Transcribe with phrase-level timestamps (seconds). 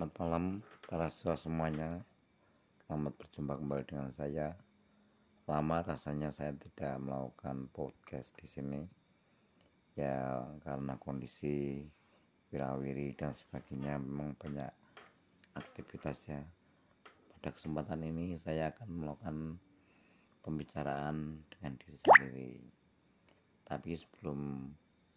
[0.00, 2.00] Selamat malam para siswa semuanya.
[2.88, 4.56] Selamat berjumpa kembali dengan saya.
[5.44, 8.80] Lama rasanya saya tidak melakukan podcast di sini.
[10.00, 11.84] Ya karena kondisi
[12.48, 14.72] wirawiri dan sebagainya memang banyak
[15.60, 16.48] aktivitasnya.
[17.36, 19.60] Pada kesempatan ini saya akan melakukan
[20.40, 22.52] pembicaraan dengan diri sendiri.
[23.68, 24.64] Tapi sebelum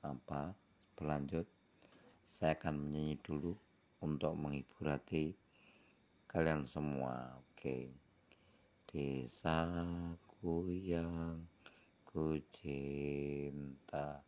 [0.04, 0.52] apa
[1.00, 1.48] berlanjut,
[2.28, 3.56] saya akan menyanyi dulu
[4.04, 5.32] untuk menghibur hati
[6.28, 7.40] kalian semua.
[7.40, 7.88] Oke.
[8.92, 11.40] Desaku yang
[12.04, 14.20] ku cinta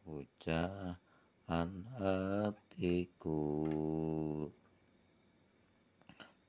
[0.00, 3.44] pujaan hatiku.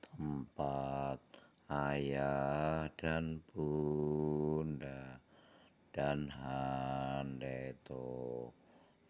[0.02, 1.22] Tempat
[1.70, 5.22] ayah dan bunda
[5.94, 8.10] dan handeto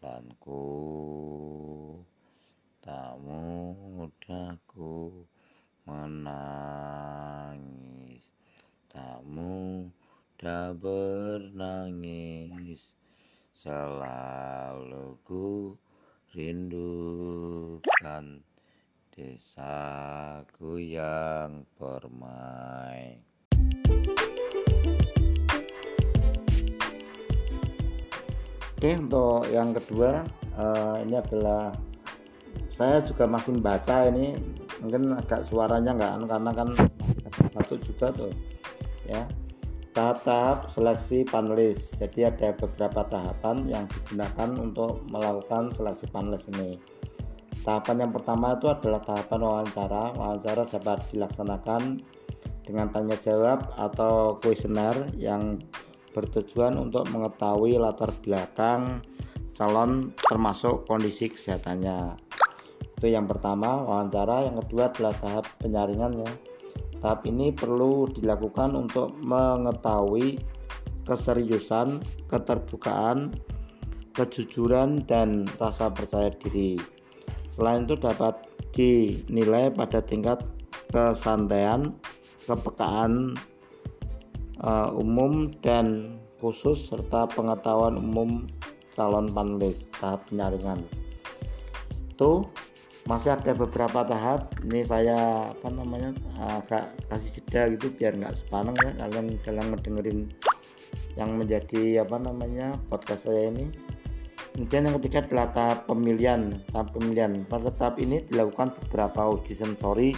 [0.04, 0.68] lanku
[2.88, 5.28] tak mudahku
[5.84, 6.32] menangis.
[8.88, 12.96] Tak mudah bernangis.
[13.52, 15.76] Selalu ku
[16.32, 18.40] rindukan
[19.18, 23.18] desaku yang permai
[28.78, 30.22] Oke untuk yang kedua
[30.54, 31.74] uh, ini adalah
[32.72, 34.38] saya juga masih membaca ini.
[34.78, 36.70] Mungkin agak suaranya enggak anu, karena kan
[37.58, 38.32] satu juga tuh
[39.10, 39.26] ya.
[39.98, 41.98] Tahap-tahap seleksi panelis.
[41.98, 46.78] Jadi ada beberapa tahapan yang digunakan untuk melakukan seleksi panelis ini.
[47.66, 50.14] Tahapan yang pertama itu adalah tahapan wawancara.
[50.14, 51.98] Wawancara dapat dilaksanakan
[52.62, 55.58] dengan tanya jawab atau kuesioner yang
[56.14, 59.02] bertujuan untuk mengetahui latar belakang
[59.58, 62.27] calon termasuk kondisi kesehatannya
[62.98, 64.50] itu yang pertama wawancara.
[64.50, 66.32] Yang kedua adalah tahap penyaringan ya.
[66.98, 70.42] Tahap ini perlu dilakukan untuk mengetahui
[71.06, 73.38] keseriusan keterbukaan
[74.18, 76.82] kejujuran dan rasa percaya diri.
[77.54, 80.42] Selain itu dapat dinilai pada tingkat
[80.90, 81.94] kesantaian
[82.50, 83.38] kepekaan
[84.66, 88.50] uh, umum dan khusus serta pengetahuan umum
[88.98, 89.86] calon panelis.
[90.02, 90.82] Tahap penyaringan.
[92.10, 92.50] Itu
[93.08, 94.52] masih ada beberapa tahap.
[94.68, 96.12] Ini saya apa namanya
[96.60, 100.20] agak kasih jeda gitu biar nggak sepaneng ya kalian dalam mendengarin
[101.16, 103.72] yang menjadi apa namanya podcast saya ini.
[104.54, 106.42] Kemudian yang ketiga adalah tahap pemilihan.
[106.74, 107.48] Tahap pemilihan.
[107.48, 110.12] Pada tahap ini dilakukan beberapa uji sensori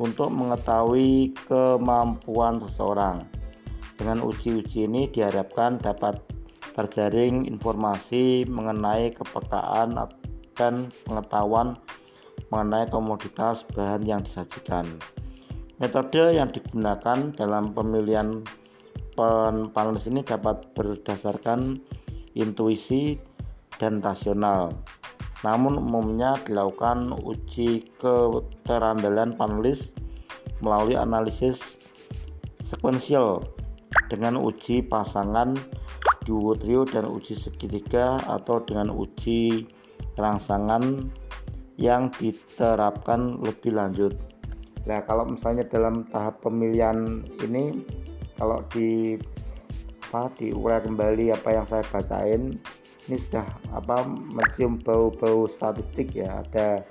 [0.00, 3.26] untuk mengetahui kemampuan seseorang.
[3.96, 6.20] Dengan uji-uji ini diharapkan dapat
[6.76, 9.96] terjaring informasi mengenai kepekaan
[10.56, 11.76] dan pengetahuan
[12.50, 14.86] mengenai komoditas bahan yang disajikan.
[15.76, 18.40] Metode yang digunakan dalam pemilihan
[19.72, 21.80] panelis ini dapat berdasarkan
[22.36, 23.20] intuisi
[23.76, 24.72] dan rasional.
[25.44, 29.92] Namun umumnya dilakukan uji keterandalan panelis
[30.64, 31.76] melalui analisis
[32.64, 33.44] sekuensial
[34.08, 35.52] dengan uji pasangan
[36.24, 39.68] duo trio dan uji segitiga atau dengan uji
[40.16, 41.06] rangsangan
[41.76, 44.16] yang diterapkan lebih lanjut.
[44.88, 47.84] Nah, kalau misalnya dalam tahap pemilihan ini
[48.36, 49.16] kalau di
[50.06, 52.54] apa diurai kembali apa yang saya bacain
[53.10, 53.42] ini sudah
[53.74, 56.86] apa mencium bau-bau statistik ya ada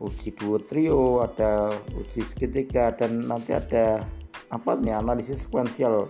[0.00, 4.00] uji dua trio ada uji segitiga dan nanti ada
[4.48, 6.08] apa nih analisis sekuensial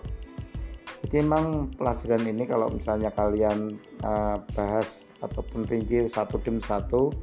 [1.06, 7.15] jadi memang pelajaran ini kalau misalnya kalian uh, bahas ataupun rinci satu tim satu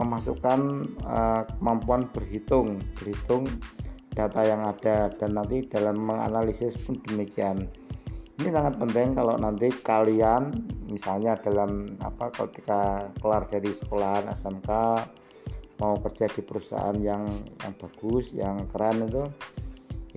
[0.00, 0.60] memasukkan
[1.04, 3.44] uh, kemampuan berhitung berhitung
[4.16, 5.12] data yang ada.
[5.12, 7.68] Dan nanti dalam menganalisis pun demikian.
[8.40, 10.56] Ini sangat penting kalau nanti kalian
[10.88, 14.70] misalnya dalam apa ketika kelar dari sekolahan SMK
[15.76, 17.28] mau kerja di perusahaan yang
[17.60, 19.24] yang bagus yang keren itu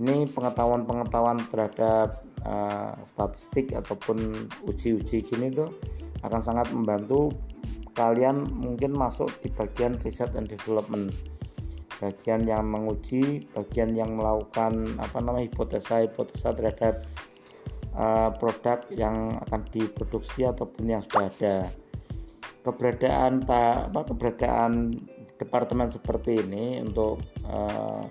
[0.00, 5.68] ini pengetahuan-pengetahuan terhadap uh, statistik ataupun uji-uji gini tuh
[6.24, 7.28] akan sangat membantu
[7.94, 11.14] kalian mungkin masuk di bagian riset and development.
[12.02, 17.06] Bagian yang menguji bagian yang melakukan apa namanya hipotesa-hipotesa terhadap
[17.94, 21.56] uh, produk yang akan diproduksi ataupun yang sudah ada.
[22.66, 24.72] Keberadaan tak apa keberadaan
[25.38, 28.02] departemen seperti ini untuk uh,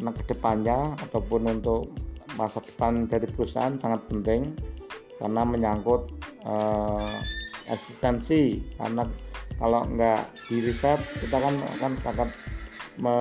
[0.00, 1.92] ke depannya ataupun untuk
[2.40, 4.56] masa depan dari perusahaan sangat penting
[5.20, 6.08] karena menyangkut
[6.48, 7.20] uh,
[7.70, 9.06] eksistensi karena
[9.56, 10.20] kalau nggak
[10.50, 12.28] di riset kita kan akan sangat
[12.98, 13.16] me,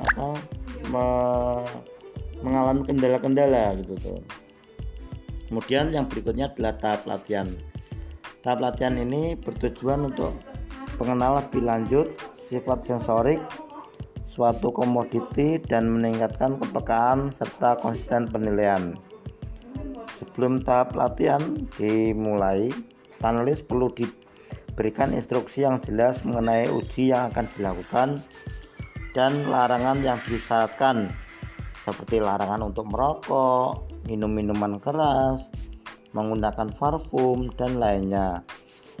[0.00, 0.28] apa,
[0.90, 1.04] me,
[2.44, 4.20] mengalami kendala-kendala gitu tuh.
[5.48, 7.48] Kemudian yang berikutnya adalah tahap latihan.
[8.44, 10.36] Tahap latihan ini bertujuan untuk
[11.00, 13.40] pengenalan lebih lanjut sifat sensorik
[14.24, 18.98] suatu komoditi dan meningkatkan kepekaan serta konsisten penilaian.
[20.18, 22.74] Sebelum tahap latihan dimulai
[23.24, 28.08] panelis perlu diberikan instruksi yang jelas mengenai uji yang akan dilakukan
[29.16, 31.08] dan larangan yang disyaratkan
[31.80, 35.48] seperti larangan untuk merokok, minum minuman keras,
[36.12, 38.44] menggunakan parfum, dan lainnya.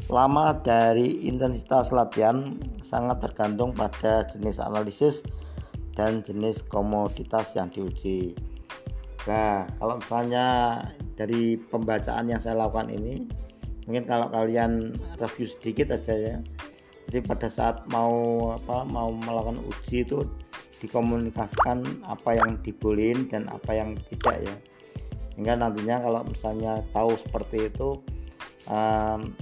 [0.08, 5.20] Lama dari intensitas latihan sangat tergantung pada jenis analisis
[5.92, 8.36] dan jenis komoditas yang diuji.
[9.24, 10.46] Nah, kalau misalnya
[11.16, 13.43] dari pembacaan yang saya lakukan ini,
[13.84, 16.36] mungkin kalau kalian review sedikit aja ya.
[17.08, 20.24] Jadi pada saat mau apa mau melakukan uji itu
[20.80, 24.56] dikomunikasikan apa yang dibolehin dan apa yang tidak ya.
[25.32, 28.00] Sehingga nantinya kalau misalnya tahu seperti itu
[28.70, 29.34] um,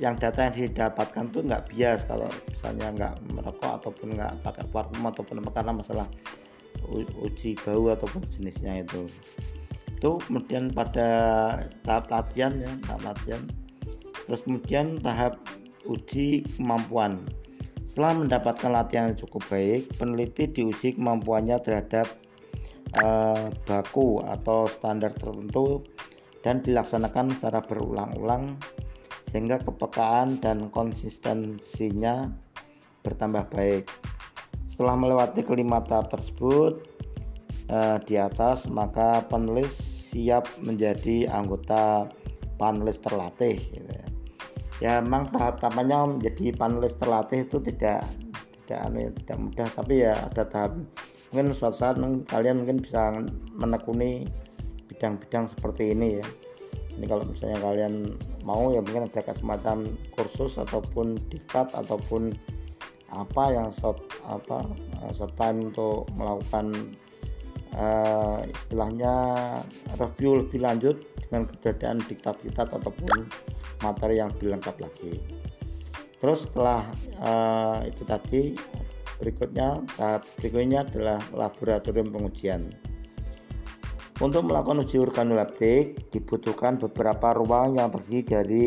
[0.00, 5.04] yang data yang didapatkan tuh nggak bias kalau misalnya nggak merokok ataupun nggak pakai parfum
[5.04, 6.08] ataupun karena masalah
[7.20, 9.04] uji bau ataupun jenisnya itu.
[10.00, 11.08] Itu kemudian pada
[11.84, 13.44] tahap latihan ya tahap latihan
[14.26, 15.40] terus kemudian tahap
[15.88, 17.24] uji kemampuan
[17.90, 22.06] setelah mendapatkan latihan yang cukup baik, peneliti diuji kemampuannya terhadap
[23.02, 25.82] uh, baku atau standar tertentu
[26.38, 28.62] dan dilaksanakan secara berulang-ulang
[29.26, 32.30] sehingga kepekaan dan konsistensinya
[33.02, 33.90] bertambah baik.
[34.70, 36.86] Setelah melewati kelima tahap tersebut
[37.74, 39.74] uh, di atas, maka penulis
[40.14, 42.06] siap menjadi anggota
[42.54, 43.58] panelis terlatih.
[43.58, 44.09] Gitu ya
[44.80, 48.04] ya memang tahap tahapannya menjadi panelis terlatih itu tidak
[48.64, 49.68] tidak anu ya tidak mudah.
[49.68, 50.72] Tapi ya ada tahap
[51.30, 51.96] mungkin suatu saat
[52.26, 53.14] kalian mungkin bisa
[53.54, 54.26] menekuni
[54.88, 56.26] bidang-bidang seperti ini ya.
[56.98, 62.34] Ini kalau misalnya kalian mau ya mungkin ada semacam kursus ataupun diktat ataupun
[63.10, 64.62] apa yang short apa
[65.14, 66.94] short time untuk melakukan
[67.74, 69.14] uh, istilahnya
[69.98, 70.96] review lebih lanjut
[71.26, 73.28] dengan keberadaan diktat-diktat ataupun
[73.84, 75.12] materi yang lebih lengkap lagi
[76.20, 76.84] terus setelah
[77.20, 78.42] uh, itu tadi
[79.20, 82.72] berikutnya tahap berikutnya adalah laboratorium pengujian
[84.20, 88.66] untuk melakukan uji organoleptik dibutuhkan beberapa ruang yang terdiri dari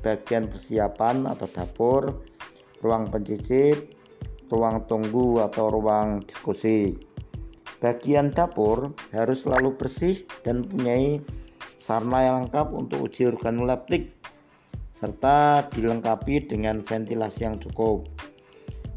[0.00, 2.24] bagian persiapan atau dapur,
[2.80, 3.92] ruang pencicip,
[4.48, 6.96] ruang tunggu atau ruang diskusi.
[7.78, 11.22] Bagian dapur harus selalu bersih dan mempunyai
[11.78, 14.18] sarana yang lengkap untuk uji organoleptik
[14.98, 18.10] serta dilengkapi dengan ventilasi yang cukup.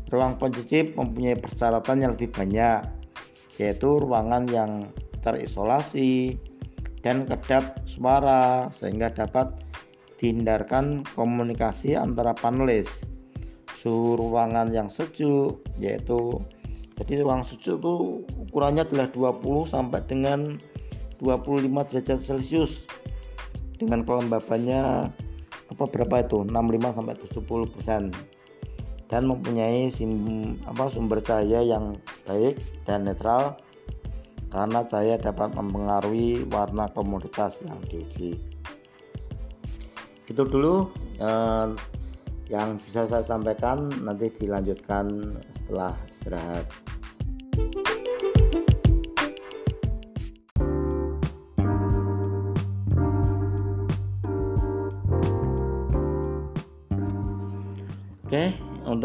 [0.10, 2.82] Ruang pencicip mempunyai persyaratan yang lebih banyak,
[3.62, 4.90] yaitu ruangan yang
[5.22, 6.42] terisolasi
[7.06, 9.54] dan kedap suara sehingga dapat
[10.18, 13.06] dihindarkan komunikasi antara panelis.
[13.82, 16.42] Suhu ruangan yang sejuk yaitu
[17.02, 17.94] jadi ruang sejuk itu
[18.46, 20.62] ukurannya adalah 20 sampai dengan
[21.18, 22.86] 25 derajat Celcius.
[23.82, 25.10] Dengan kelembabannya
[25.74, 26.46] apa berapa itu?
[26.46, 28.04] 65 sampai 70 persen.
[29.10, 30.14] Dan mempunyai sim,
[30.70, 31.98] apa, sumber cahaya yang
[32.30, 33.58] baik dan netral
[34.54, 38.38] karena cahaya dapat mempengaruhi warna komoditas yang diuji.
[40.30, 41.68] Itu dulu eh,
[42.52, 43.90] yang bisa saya sampaikan.
[44.04, 46.91] Nanti dilanjutkan setelah istirahat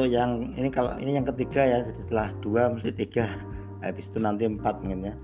[0.06, 3.26] yang ini kalau ini yang ketiga ya, setelah dua mesti tiga,
[3.82, 5.14] habis itu nanti empat mungkin ya.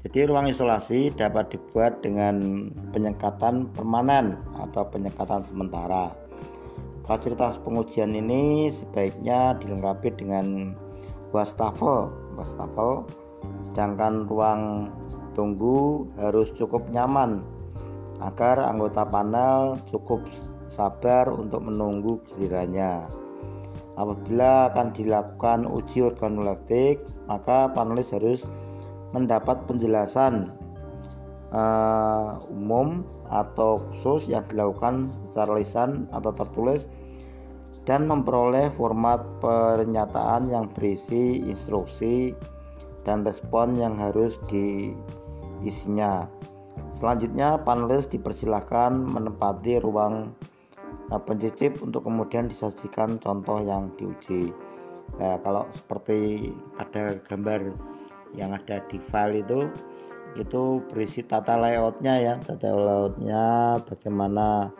[0.00, 6.08] Jadi ruang isolasi dapat dibuat dengan penyekatan permanen atau penyekatan sementara.
[7.04, 10.72] Fasilitas pengujian ini sebaiknya dilengkapi dengan
[11.36, 13.04] wastafel, wastafel.
[13.68, 14.88] Sedangkan ruang
[15.36, 17.44] tunggu harus cukup nyaman
[18.24, 20.24] agar anggota panel cukup
[20.72, 23.04] sabar untuk menunggu gilirannya.
[24.00, 28.48] Apabila akan dilakukan uji organoleptik, maka panelis harus
[29.12, 30.56] mendapat penjelasan
[31.52, 36.88] uh, umum atau khusus yang dilakukan secara lisan atau tertulis
[37.84, 42.32] dan memperoleh format pernyataan yang berisi instruksi
[43.04, 46.24] dan respon yang harus diisinya.
[46.88, 50.32] Selanjutnya, panelis dipersilahkan menempati ruang
[51.18, 54.54] pencicip untuk kemudian disajikan contoh yang diuji.
[55.18, 57.74] Nah, kalau seperti pada gambar
[58.38, 59.66] yang ada di file itu
[60.38, 62.34] itu berisi tata layoutnya ya.
[62.38, 63.44] Tata layoutnya
[63.82, 64.70] bagaimana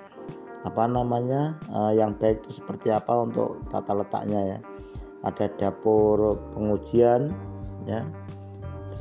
[0.62, 4.58] apa namanya uh, yang baik itu seperti apa untuk tata letaknya ya.
[5.26, 7.34] Ada dapur pengujian
[7.90, 8.06] ya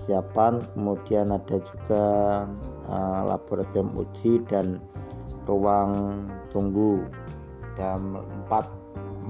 [0.09, 2.05] persiapan kemudian ada juga
[2.89, 4.81] uh, laboratorium uji dan
[5.45, 7.05] ruang tunggu
[7.79, 8.67] dan empat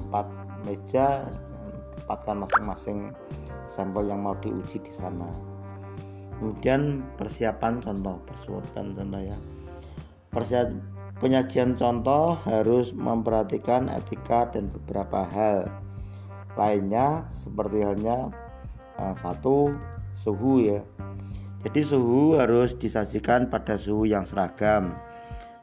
[0.10, 0.25] empat
[0.65, 1.22] meja
[1.94, 3.00] tempatkan masing-masing
[3.70, 5.29] sampel yang mau diuji di sana.
[6.41, 9.38] Kemudian persiapan contoh persiapan contoh ya.
[10.34, 10.82] Persiapan
[11.22, 15.70] penyajian contoh harus memperhatikan etika dan beberapa hal
[16.58, 18.34] lainnya seperti halnya
[18.98, 19.77] uh, satu
[20.18, 20.82] suhu ya.
[21.60, 24.96] Jadi suhu harus disajikan pada suhu yang seragam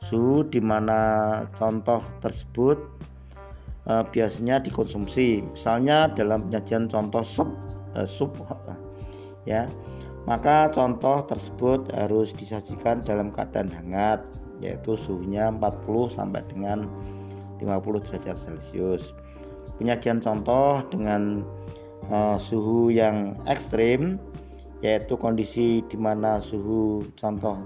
[0.06, 2.78] suhu di mana contoh tersebut
[3.90, 7.50] uh, biasanya dikonsumsi misalnya dalam penyajian contoh sup
[7.98, 8.38] uh, sup
[9.50, 9.66] ya
[10.26, 14.26] maka contoh tersebut harus disajikan dalam keadaan hangat
[14.58, 16.90] yaitu suhunya 40 sampai dengan
[17.62, 19.14] 50 derajat Celcius.
[19.78, 21.46] Penyajian contoh dengan
[22.10, 24.18] uh, suhu yang ekstrim
[24.82, 27.62] yaitu kondisi di mana suhu contoh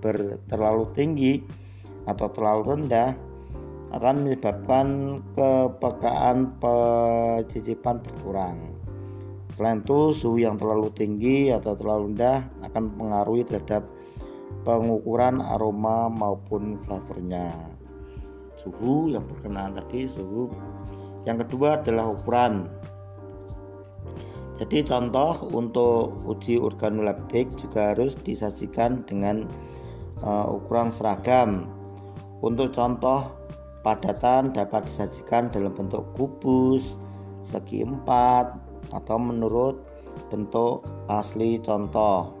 [0.00, 1.44] ber, terlalu tinggi
[2.08, 3.12] atau terlalu rendah
[3.92, 4.86] akan menyebabkan
[5.36, 8.56] kepekaan pencicipan berkurang.
[9.56, 13.88] Selain itu, suhu yang terlalu tinggi atau terlalu rendah akan mempengaruhi terhadap
[14.62, 17.56] pengukuran aroma maupun flavornya.
[18.60, 20.52] Suhu yang berkenaan tadi suhu.
[21.26, 22.70] Yang kedua adalah ukuran.
[24.58, 29.46] Jadi contoh untuk uji organoleptik juga harus disajikan dengan
[30.22, 31.77] uh, ukuran seragam.
[32.38, 33.34] Untuk contoh
[33.82, 36.94] padatan dapat disajikan dalam bentuk kubus,
[37.42, 38.54] segi empat,
[38.94, 39.82] atau menurut
[40.30, 42.34] bentuk asli contoh.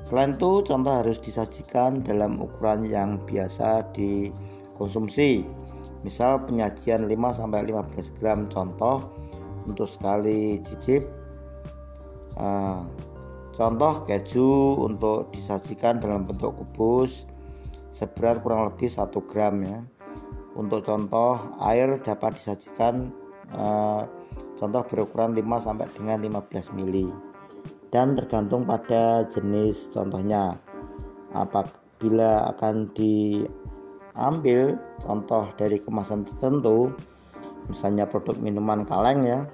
[0.00, 5.44] Selain itu, contoh harus disajikan dalam ukuran yang biasa dikonsumsi.
[6.00, 9.04] Misal penyajian 5-15 gram contoh
[9.68, 11.04] untuk sekali cicip.
[12.40, 12.88] Uh,
[13.52, 17.28] contoh keju untuk disajikan dalam bentuk kubus
[18.00, 19.84] seberat kurang lebih 1 gram ya.
[20.56, 23.12] Untuk contoh air dapat disajikan
[23.52, 24.08] uh,
[24.56, 27.12] contoh berukuran 5 sampai dengan 15 mili.
[27.92, 30.56] Dan tergantung pada jenis contohnya.
[31.36, 36.90] Apabila akan diambil contoh dari kemasan tertentu
[37.70, 39.46] misalnya produk minuman kaleng ya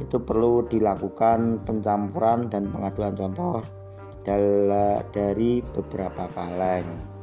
[0.00, 3.60] itu perlu dilakukan pencampuran dan pengaduan contoh
[4.24, 7.17] dari beberapa kaleng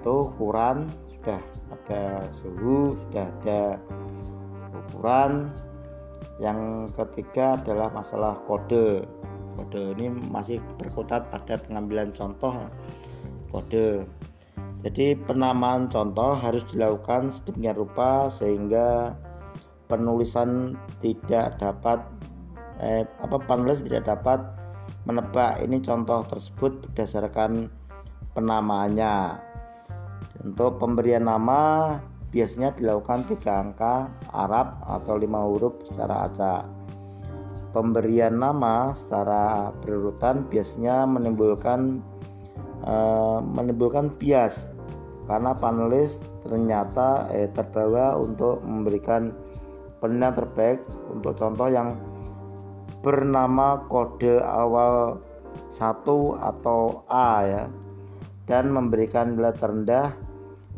[0.00, 3.76] itu ukuran sudah ada suhu sudah ada
[4.88, 5.52] ukuran.
[6.40, 9.04] Yang ketiga adalah masalah kode.
[9.60, 12.64] Kode ini masih berkutat pada pengambilan contoh
[13.52, 14.08] kode.
[14.80, 19.12] Jadi penamaan contoh harus dilakukan sedemikian rupa sehingga
[19.84, 22.00] penulisan tidak dapat
[22.80, 24.40] eh, apa penulis tidak dapat
[25.04, 27.68] menebak ini contoh tersebut berdasarkan
[28.32, 29.49] penamaannya
[30.40, 31.94] untuk pemberian nama
[32.30, 36.62] biasanya dilakukan tiga angka Arab atau lima huruf secara acak.
[37.70, 42.02] Pemberian nama secara berurutan biasanya menimbulkan
[42.86, 44.74] uh, menimbulkan bias.
[45.30, 49.30] Karena panelis ternyata eh, terbawa untuk memberikan
[50.02, 50.82] penilaian terbaik.
[51.14, 51.94] Untuk contoh yang
[53.06, 55.22] bernama kode awal
[55.70, 57.64] satu atau A ya.
[58.50, 60.10] Dan memberikan nilai terendah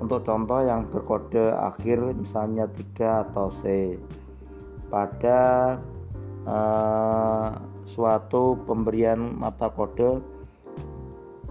[0.03, 3.95] untuk contoh yang berkode akhir misalnya 3 atau C.
[4.91, 5.79] Pada
[6.43, 7.55] uh,
[7.87, 10.19] suatu pemberian mata kode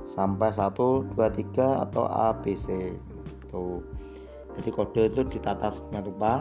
[0.04, 3.80] sampai 1 2 3 atau ABC itu
[4.60, 6.34] jadi kode itu ditata sedemikian rupa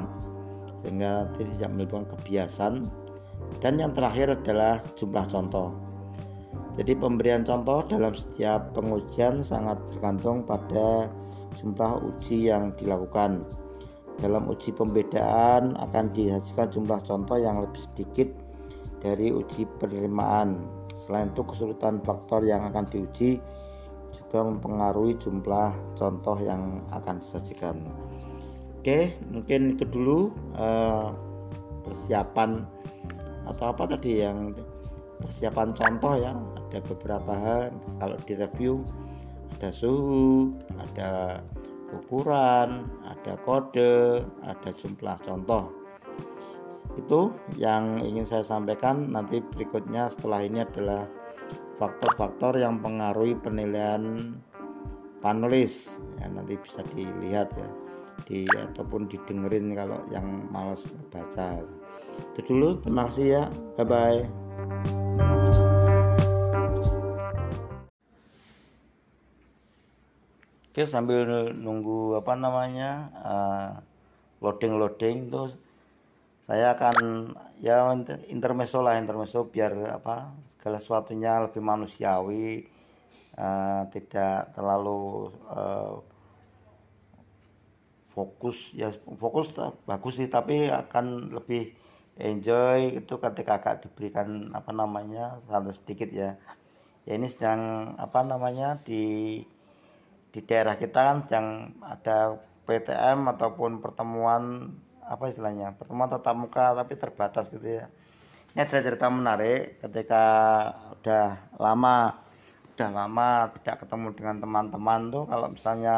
[0.82, 2.74] sehingga tidak menimbulkan kebiasaan
[3.62, 5.74] dan yang terakhir adalah jumlah contoh.
[6.78, 11.10] Jadi pemberian contoh dalam setiap pengujian sangat tergantung pada
[11.60, 13.44] jumlah uji yang dilakukan.
[14.16, 18.28] Dalam uji pembedaan akan dihasilkan jumlah contoh yang lebih sedikit
[19.00, 20.60] dari uji penerimaan.
[20.92, 23.40] Selain itu kesulitan faktor yang akan diuji
[24.12, 27.82] juga mempengaruhi jumlah contoh yang akan disajikan.
[28.80, 31.12] Oke, mungkin itu dulu uh,
[31.84, 32.64] persiapan
[33.44, 34.56] atau apa tadi yang
[35.20, 36.32] persiapan contoh ya.
[36.70, 37.62] Ada beberapa hal
[37.98, 38.78] kalau direview
[39.60, 41.44] ada suhu, ada
[41.92, 45.68] ukuran ada kode ada jumlah contoh.
[46.96, 49.12] Itu yang ingin saya sampaikan.
[49.12, 51.04] Nanti berikutnya setelah ini adalah
[51.76, 54.32] faktor-faktor yang pengaruhi penilaian
[55.20, 56.00] panelis.
[56.16, 57.68] Ya nanti bisa dilihat ya
[58.24, 61.60] di ataupun didengerin kalau yang males baca.
[62.32, 63.44] Itu dulu terima kasih ya.
[63.76, 64.99] Bye bye
[70.70, 73.70] Oke sambil nunggu apa namanya uh,
[74.38, 75.50] loading loading tuh
[76.46, 77.26] saya akan
[77.58, 77.90] ya
[78.30, 82.70] intermezzo lah intermezzo biar apa segala sesuatunya lebih manusiawi
[83.34, 86.06] uh, tidak terlalu uh,
[88.14, 88.70] fokus.
[88.76, 89.50] Ya fokus
[89.90, 91.74] bagus sih tapi akan lebih
[92.14, 96.38] enjoy itu ketika agak diberikan apa namanya santai sedikit ya.
[97.08, 99.42] Ya ini sedang apa namanya di
[100.30, 101.46] di daerah kita kan yang
[101.82, 104.70] ada PTM ataupun pertemuan
[105.02, 107.90] apa istilahnya pertemuan tatap muka tapi terbatas gitu ya.
[108.54, 110.24] Ini ada cerita menarik ketika
[110.94, 112.18] udah lama
[112.74, 115.24] udah lama tidak ketemu dengan teman-teman tuh.
[115.26, 115.96] Kalau misalnya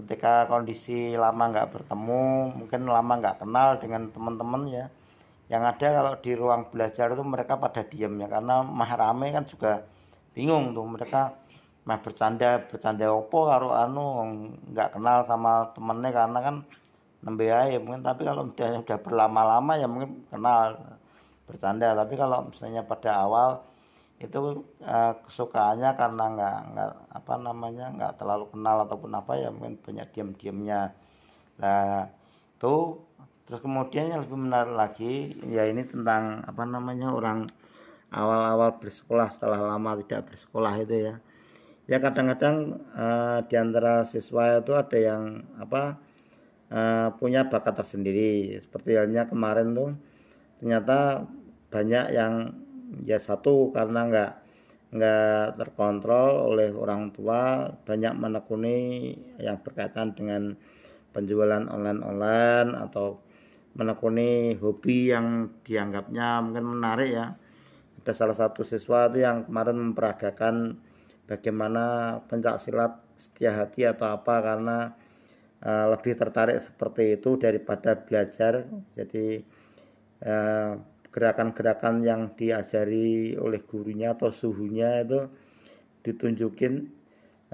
[0.00, 4.86] ketika kondisi lama nggak bertemu mungkin lama nggak kenal dengan teman-teman ya.
[5.52, 9.44] Yang ada kalau di ruang belajar itu mereka pada diem ya karena mah rame kan
[9.44, 9.84] juga
[10.32, 10.88] bingung tuh.
[10.88, 11.39] Mereka
[11.88, 14.04] mah bercanda bercanda opo karo anu
[14.72, 16.56] nggak kenal sama temennya karena kan
[17.24, 18.02] nembe ya mungkin.
[18.04, 20.76] Tapi kalau misalnya udah berlama-lama ya mungkin kenal
[21.48, 21.92] bercanda.
[21.96, 23.50] Tapi kalau misalnya pada awal
[24.20, 29.80] itu uh, kesukaannya karena nggak nggak apa namanya nggak terlalu kenal ataupun apa ya mungkin
[29.80, 30.92] banyak diam-diamnya.
[31.56, 32.04] Nah
[32.60, 33.00] itu
[33.48, 37.48] terus kemudian yang lebih menarik lagi ya ini tentang apa namanya orang
[38.12, 41.14] awal-awal bersekolah setelah lama tidak bersekolah itu ya
[41.90, 45.98] ya kadang-kadang uh, di antara siswa itu ada yang apa
[46.70, 48.62] uh, punya bakat tersendiri.
[48.62, 49.90] Seperti halnya kemarin tuh
[50.62, 51.26] ternyata
[51.66, 52.54] banyak yang
[53.02, 54.32] ya satu karena nggak
[54.90, 58.78] nggak terkontrol oleh orang tua banyak menekuni
[59.42, 60.54] yang berkaitan dengan
[61.10, 63.18] penjualan online-online atau
[63.74, 67.26] menekuni hobi yang dianggapnya mungkin menarik ya.
[68.00, 70.78] Ada salah satu siswa itu yang kemarin memperagakan
[71.30, 74.78] bagaimana pencak silat setia hati atau apa karena
[75.62, 78.66] uh, lebih tertarik seperti itu daripada belajar.
[78.90, 79.38] Jadi
[80.26, 80.74] uh,
[81.10, 85.20] gerakan-gerakan yang diajari oleh gurunya atau suhunya itu
[86.02, 86.90] ditunjukin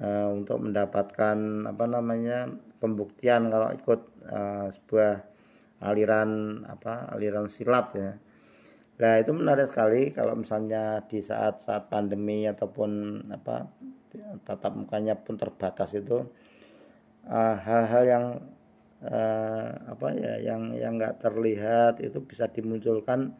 [0.01, 1.37] uh, untuk mendapatkan
[1.69, 2.49] apa namanya
[2.81, 5.13] pembuktian kalau ikut uh, sebuah
[5.85, 8.13] aliran apa aliran silat ya
[8.97, 13.69] Nah itu menarik sekali kalau misalnya di saat-saat pandemi ataupun apa
[14.49, 16.25] tatap mukanya pun terbatas itu
[17.27, 18.25] Eh, hal-hal uh, yang
[19.03, 23.35] uh, apa ya yang yang nggak terlihat itu bisa dimunculkan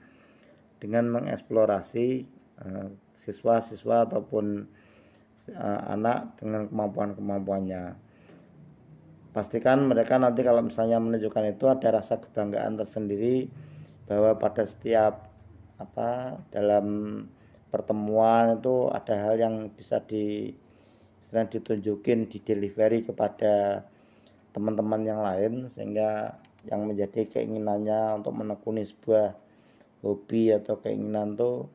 [0.83, 2.27] dengan mengeksplorasi
[2.67, 4.67] uh, siswa-siswa ataupun
[5.55, 7.95] uh, anak dengan kemampuan-kemampuannya.
[9.31, 13.47] Pastikan mereka nanti kalau misalnya menunjukkan itu ada rasa kebanggaan tersendiri
[14.11, 15.26] bahwa pada setiap
[15.77, 16.87] apa dalam
[17.69, 20.55] pertemuan itu ada hal yang bisa di
[21.27, 23.85] sedang ditunjukin di delivery kepada
[24.55, 29.37] teman-teman yang lain sehingga yang menjadi keinginannya untuk menekuni sebuah
[30.01, 31.69] hobi atau keinginan tuh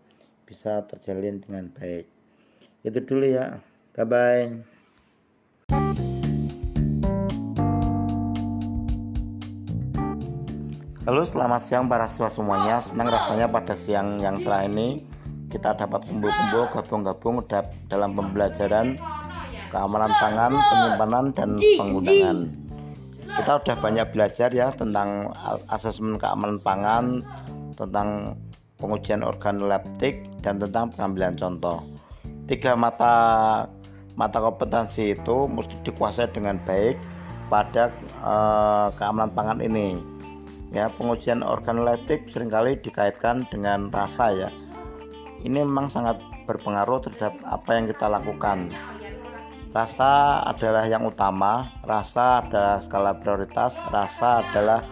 [0.48, 2.08] bisa terjalin dengan baik.
[2.82, 3.62] Itu dulu ya.
[3.94, 4.71] Bye bye
[11.12, 15.04] Halo selamat siang para siswa semuanya Senang rasanya pada siang yang cerah ini
[15.52, 17.44] Kita dapat kumpul-kumpul gabung-gabung
[17.92, 18.96] dalam pembelajaran
[19.68, 22.38] keamanan pangan, penyimpanan dan penggunaan.
[23.28, 25.36] Kita udah banyak belajar ya tentang
[25.68, 27.28] asesmen keamanan pangan,
[27.76, 28.40] tentang
[28.80, 31.84] pengujian organoleptik dan tentang pengambilan contoh.
[32.48, 33.16] Tiga mata
[34.16, 36.96] mata kompetensi itu mesti dikuasai dengan baik
[37.52, 37.92] pada
[38.24, 40.11] eh, keamanan pangan ini.
[40.72, 44.50] Ya, pengujian organoleptik sering kali dikaitkan dengan rasa ya.
[45.44, 48.72] Ini memang sangat berpengaruh terhadap apa yang kita lakukan
[49.72, 54.84] Rasa adalah yang utama, rasa adalah skala prioritas, rasa adalah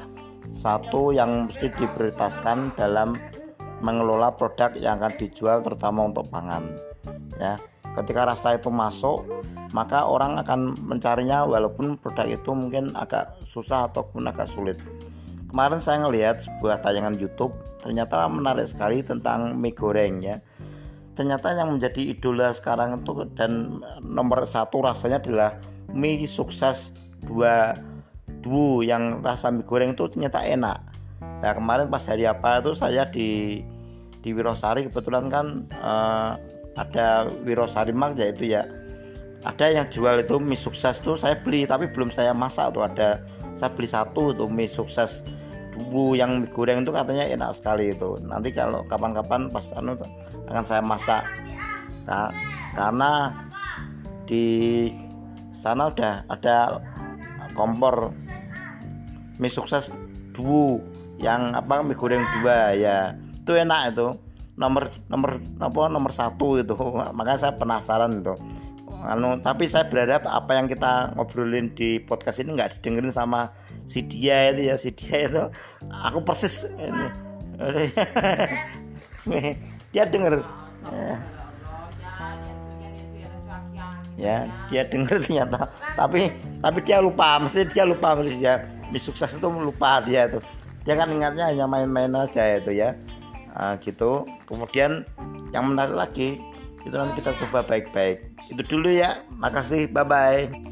[0.56, 3.12] satu yang mesti diprioritaskan dalam
[3.84, 6.80] mengelola produk yang akan dijual terutama untuk pangan.
[7.36, 7.60] Ya,
[7.92, 9.28] ketika rasa itu masuk,
[9.76, 14.80] maka orang akan mencarinya walaupun produk itu mungkin agak susah ataupun agak sulit.
[15.50, 20.38] Kemarin saya melihat sebuah tayangan YouTube, ternyata menarik sekali tentang mie goreng ya.
[21.18, 25.58] Ternyata yang menjadi idola sekarang itu dan nomor satu rasanya adalah
[25.90, 26.94] mie sukses
[27.26, 27.74] dua
[28.46, 30.80] dua yang rasa mie goreng itu ternyata enak.
[31.42, 33.60] Nah kemarin pas hari apa itu saya di
[34.22, 36.38] di Wirosari kebetulan kan uh,
[36.78, 38.68] ada Wirosari Mark yaitu ya
[39.42, 43.24] ada yang jual itu mie sukses tuh saya beli tapi belum saya masak tuh ada
[43.56, 45.24] saya beli satu tuh mie sukses
[45.80, 48.20] dubu yang mie goreng itu katanya enak sekali itu.
[48.20, 49.96] Nanti kalau kapan-kapan pas anu
[50.52, 51.24] akan saya masak.
[52.04, 52.28] Nah,
[52.76, 53.32] karena
[54.28, 54.46] di
[55.56, 56.84] sana udah ada
[57.56, 58.12] kompor.
[59.40, 59.88] Mie sukses
[60.36, 60.84] dubu
[61.16, 63.16] yang apa mie goreng dua ya.
[63.40, 64.08] Itu enak itu.
[64.60, 66.76] Nomor nomor apa nomor satu itu.
[67.18, 68.36] Makanya saya penasaran itu.
[69.00, 73.48] Anu tapi saya berharap apa yang kita ngobrolin di podcast ini nggak didengerin sama
[73.90, 75.44] si dia itu ya si dia itu
[75.90, 77.08] aku persis ini.
[79.90, 80.46] Dia denger.
[84.20, 85.66] Ya dia denger ternyata.
[85.98, 86.30] Tapi
[86.62, 88.62] tapi dia lupa mesti dia lupa mesti dia
[89.02, 90.38] sukses itu lupa dia itu.
[90.86, 92.94] Dia kan ingatnya hanya main-main aja itu ya.
[93.56, 94.30] Nah, gitu.
[94.46, 95.04] Kemudian
[95.50, 96.38] yang menarik lagi
[96.86, 98.30] itu nanti kita coba baik-baik.
[98.54, 99.26] Itu dulu ya.
[99.34, 99.90] Makasih.
[99.90, 100.69] Bye bye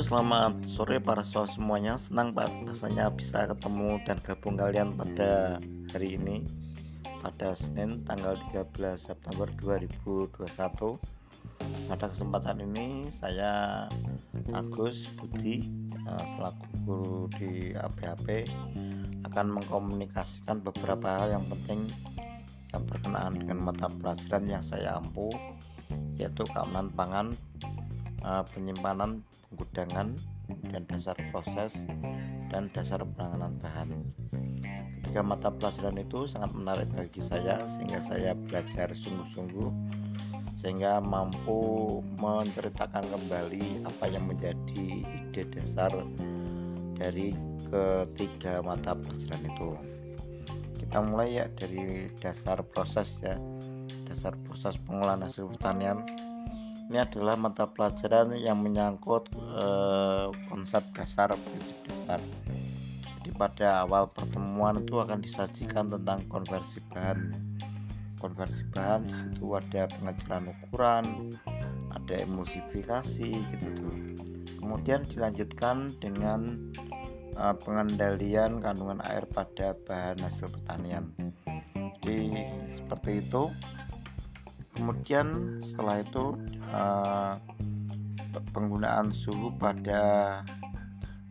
[0.00, 2.00] Selamat sore para siswa semuanya.
[2.00, 5.60] Senang pak rasanya bisa ketemu dan gabung kalian pada
[5.92, 6.40] hari ini
[7.20, 10.40] pada Senin tanggal 13 September 2021
[11.84, 13.84] pada kesempatan ini saya
[14.56, 18.48] Agus Budi eh, selaku guru di APHP
[19.28, 21.92] akan mengkomunikasikan beberapa hal yang penting
[22.72, 25.28] yang berkenaan dengan mata pelajaran yang saya ampu
[26.16, 27.26] yaitu keamanan pangan
[28.24, 30.14] eh, penyimpanan penggudangan
[30.70, 31.74] dan dasar proses
[32.50, 33.90] dan dasar penanganan bahan
[35.10, 39.70] Ketiga mata pelajaran itu sangat menarik bagi saya sehingga saya belajar sungguh-sungguh
[40.54, 45.90] sehingga mampu menceritakan kembali apa yang menjadi ide dasar
[46.94, 47.32] dari
[47.66, 49.70] ketiga mata pelajaran itu.
[50.78, 53.40] Kita mulai ya dari dasar proses ya.
[54.04, 56.04] Dasar proses pengolahan hasil pertanian.
[56.90, 62.18] Ini adalah mata pelajaran yang menyangkut eh, konsep dasar prinsip dasar.
[63.14, 67.30] Jadi pada awal pertemuan itu akan disajikan tentang konversi bahan.
[68.18, 71.30] Konversi bahan di situ ada pengejaran ukuran
[71.94, 73.96] ada emulsifikasi gitu tuh.
[74.58, 76.74] Kemudian dilanjutkan dengan
[77.38, 81.14] uh, pengendalian kandungan air pada bahan hasil pertanian.
[82.02, 82.34] Jadi
[82.66, 83.46] seperti itu
[84.74, 86.38] kemudian setelah itu
[86.70, 87.34] uh,
[88.54, 90.42] penggunaan suhu pada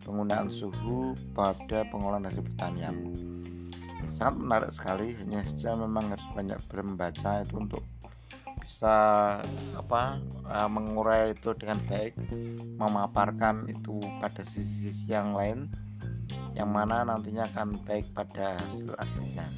[0.03, 2.95] penggunaan suhu pada pengolahan hasil pertanian.
[4.15, 7.83] Sangat menarik sekali hanya saja memang harus banyak membaca itu untuk
[8.69, 9.41] bisa
[9.73, 12.13] apa uh, mengurai itu dengan baik
[12.77, 15.65] memaparkan itu pada sisi-sisi yang lain
[16.53, 19.49] yang mana nantinya akan baik pada hasil akhirnya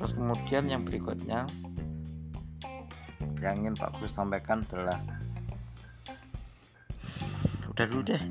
[0.00, 1.44] terus kemudian yang berikutnya
[3.40, 5.00] yang ingin Pak Gus sampaikan adalah
[7.72, 8.22] udah dulu deh.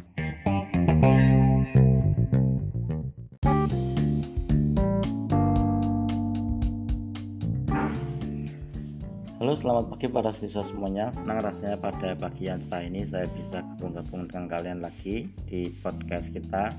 [9.45, 11.13] Halo selamat pagi para siswa semuanya.
[11.13, 16.33] Senang rasanya pada pagi yang setelah ini saya bisa gabung-gabung dengan kalian lagi di podcast
[16.33, 16.73] kita.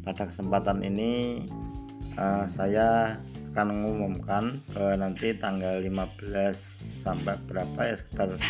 [0.00, 1.44] Pada kesempatan ini
[2.16, 3.20] uh, saya
[3.52, 8.40] akan mengumumkan bahwa nanti tanggal 15 sampai berapa ya sekitar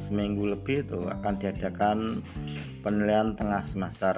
[0.00, 2.24] seminggu lebih itu akan diadakan
[2.80, 4.16] penilaian tengah semester.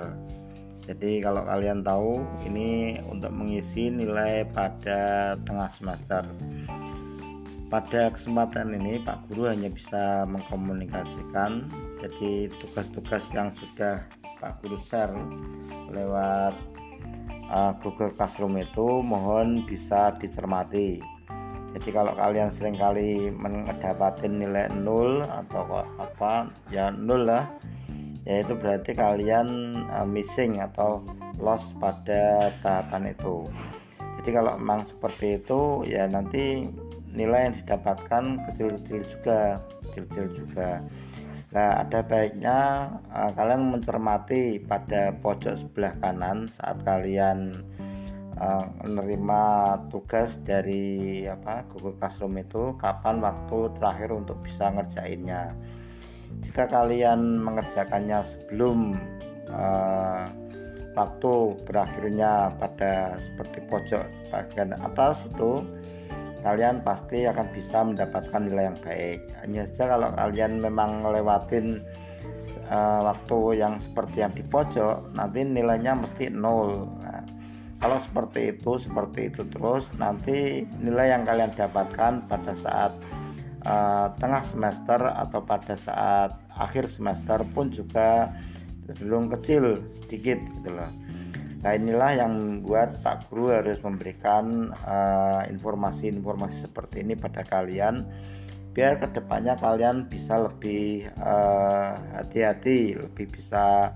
[0.87, 6.24] Jadi kalau kalian tahu ini untuk mengisi nilai pada tengah semester.
[7.70, 11.70] Pada kesempatan ini Pak Guru hanya bisa mengkomunikasikan
[12.03, 14.03] jadi tugas-tugas yang sudah
[14.42, 15.14] Pak Guru share
[15.94, 16.59] lewat
[17.46, 21.19] uh, Google Classroom itu mohon bisa dicermati
[21.70, 27.46] jadi kalau kalian sering kali mendapatkan nilai nol atau apa ya nol lah.
[28.26, 31.00] Yaitu berarti kalian uh, missing atau
[31.40, 33.48] loss pada tahapan itu.
[34.20, 36.68] Jadi kalau memang seperti itu ya nanti
[37.11, 40.85] nilai yang didapatkan kecil-kecil juga kecil-kecil juga.
[41.50, 42.59] Nah ada baiknya
[43.14, 47.64] uh, kalian mencermati pada pojok sebelah kanan saat kalian
[48.40, 49.42] uh, menerima
[49.92, 55.55] tugas dari apa Google Classroom itu kapan waktu terakhir untuk bisa ngerjainnya.
[56.40, 58.96] Jika kalian mengerjakannya sebelum
[59.53, 60.24] uh,
[60.96, 61.33] waktu
[61.68, 65.62] berakhirnya pada seperti pojok bagian atas itu
[66.40, 69.20] kalian pasti akan bisa mendapatkan nilai yang baik.
[69.44, 71.85] Hanya saja kalau kalian memang ngelewatin
[72.72, 76.88] uh, waktu yang seperti yang di pojok nanti nilainya mesti nol
[77.80, 82.92] kalau seperti itu seperti itu terus nanti nilai yang kalian dapatkan pada saat
[83.64, 88.36] uh, tengah semester atau pada saat akhir semester pun juga
[88.84, 90.90] cenderung kecil sedikit gitu loh.
[91.60, 98.08] Nah inilah yang membuat Pak Guru harus memberikan eh, informasi-informasi uh, seperti ini pada kalian
[98.72, 103.92] biar ke depannya kalian bisa lebih eh, hati-hati, uh, lebih bisa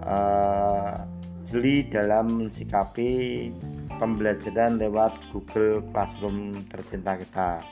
[0.00, 1.17] uh,
[1.48, 3.48] jeli dalam mensikapi
[3.96, 7.64] pembelajaran lewat Google Classroom tercinta kita.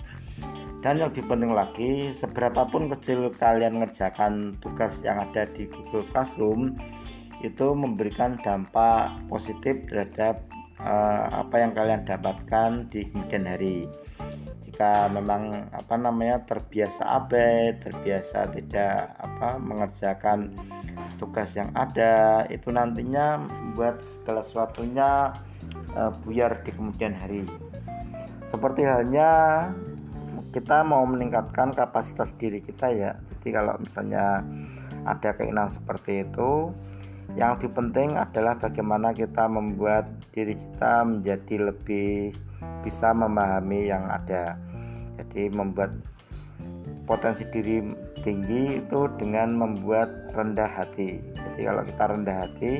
[0.81, 6.73] Dan yang lebih penting lagi, seberapapun kecil kalian mengerjakan tugas yang ada di Google Classroom,
[7.45, 10.41] itu memberikan dampak positif terhadap
[10.81, 13.85] uh, apa yang kalian dapatkan di kemudian hari
[14.77, 20.53] jika memang apa namanya terbiasa abai terbiasa tidak apa mengerjakan
[21.17, 25.33] tugas yang ada itu nantinya membuat segala sesuatunya
[25.97, 27.49] uh, buyar di kemudian hari.
[28.53, 29.33] Seperti halnya
[30.53, 33.17] kita mau meningkatkan kapasitas diri kita ya.
[33.33, 34.45] Jadi kalau misalnya
[35.09, 36.69] ada keinginan seperti itu
[37.33, 40.05] yang lebih penting adalah bagaimana kita membuat
[40.37, 42.37] diri kita menjadi lebih
[42.85, 44.65] bisa memahami yang ada
[45.16, 45.92] jadi membuat
[47.07, 47.83] potensi diri
[48.20, 52.72] tinggi itu dengan membuat rendah hati jadi kalau kita rendah hati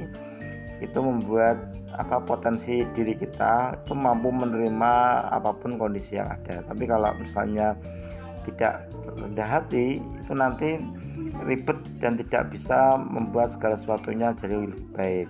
[0.77, 1.57] itu membuat
[1.97, 4.93] apa potensi diri kita itu mampu menerima
[5.33, 7.73] apa pun kondisi yang ada tapi kalau misalnya
[8.45, 10.77] tidak rendah hati itu nanti
[11.45, 15.29] ribet dan tidak bisa membuat segala sesuatunya jadi lebih baik.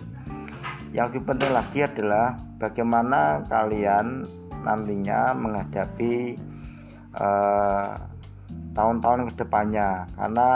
[0.94, 2.26] Yang lebih penting lagi adalah
[2.60, 4.28] bagaimana kalian
[4.62, 6.38] nantinya menghadapi
[7.16, 7.92] eh,
[8.76, 10.48] tahun-tahun ke depannya karena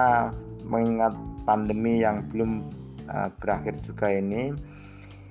[0.68, 1.14] mengingat
[1.48, 2.62] pandemi yang belum
[3.10, 4.54] uh, berakhir juga ini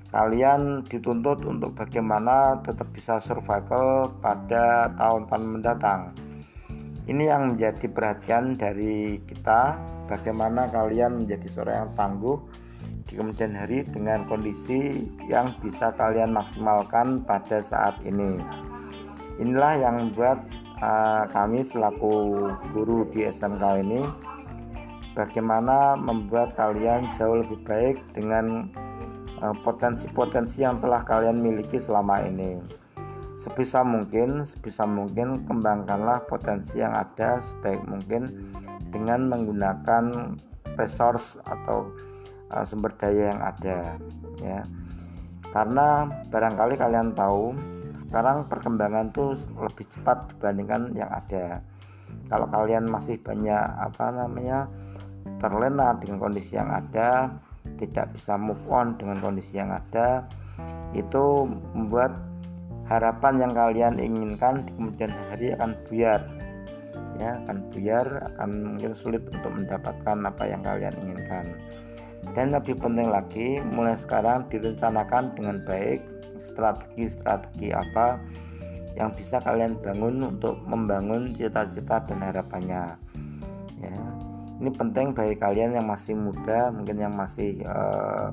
[0.10, 6.02] kalian dituntut untuk bagaimana tetap bisa survival pada tahun-tahun mendatang
[7.06, 9.78] ini yang menjadi perhatian dari kita
[10.10, 12.38] bagaimana kalian menjadi seorang yang tangguh
[13.10, 18.38] di kemudian hari dengan kondisi yang bisa kalian maksimalkan pada saat ini.
[19.42, 20.46] Inilah yang membuat
[20.84, 24.02] uh, kami selaku guru di SMK ini
[25.14, 28.72] bagaimana membuat kalian jauh lebih baik dengan
[29.44, 32.60] uh, potensi-potensi yang telah kalian miliki selama ini.
[33.40, 38.52] Sebisa mungkin, sebisa mungkin kembangkanlah potensi yang ada sebaik mungkin
[38.92, 40.36] dengan menggunakan
[40.76, 41.88] resource atau
[42.52, 43.80] uh, sumber daya yang ada
[44.40, 44.60] ya
[45.50, 47.58] karena barangkali kalian tahu
[48.10, 51.62] sekarang perkembangan tuh lebih cepat dibandingkan yang ada.
[52.26, 54.66] Kalau kalian masih banyak apa namanya
[55.38, 57.38] terlena dengan kondisi yang ada
[57.78, 60.26] tidak bisa move on dengan kondisi yang ada
[60.98, 61.46] itu
[61.78, 62.18] membuat
[62.90, 66.26] harapan yang kalian inginkan di kemudian hari akan buyar
[67.22, 71.46] ya akan buyar akan mungkin sulit untuk mendapatkan apa yang kalian inginkan.
[72.34, 78.20] Dan lebih penting lagi mulai sekarang direncanakan dengan baik strategi-strategi apa
[78.98, 83.00] yang bisa kalian bangun untuk membangun cita-cita dan harapannya.
[83.80, 83.96] Ya
[84.60, 88.32] ini penting bagi kalian yang masih muda mungkin yang masih uh,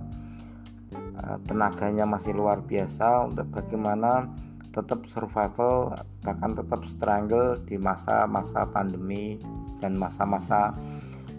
[1.46, 4.30] tenaganya masih luar biasa untuk bagaimana
[4.74, 9.40] tetap survival bahkan tetap struggle di masa-masa pandemi
[9.80, 10.76] dan masa-masa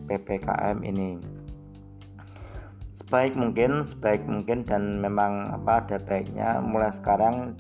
[0.10, 1.37] PPKM ini
[3.08, 6.60] sebaik mungkin sebaik mungkin dan memang apa ada baiknya.
[6.60, 7.56] Mulai sekarang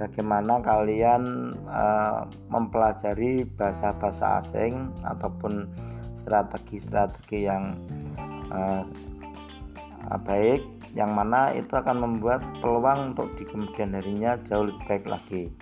[0.00, 5.68] bagaimana kalian uh, mempelajari bahasa-bahasa asing ataupun
[6.16, 7.76] strategi-strategi yang
[8.48, 8.80] uh,
[10.24, 10.64] baik
[10.96, 15.52] yang mana itu akan membuat peluang untuk di kemudian harinya jauh lebih baik lagi.